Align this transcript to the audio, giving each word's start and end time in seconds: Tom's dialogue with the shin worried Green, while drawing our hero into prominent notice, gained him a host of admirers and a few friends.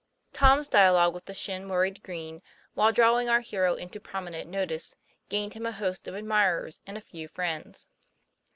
Tom's 0.33 0.67
dialogue 0.67 1.13
with 1.13 1.25
the 1.25 1.33
shin 1.35 1.69
worried 1.69 2.01
Green, 2.01 2.41
while 2.73 2.91
drawing 2.91 3.29
our 3.29 3.41
hero 3.41 3.75
into 3.75 3.99
prominent 3.99 4.49
notice, 4.49 4.95
gained 5.29 5.53
him 5.53 5.67
a 5.67 5.71
host 5.71 6.07
of 6.07 6.15
admirers 6.15 6.81
and 6.87 6.97
a 6.97 7.01
few 7.01 7.27
friends. 7.27 7.87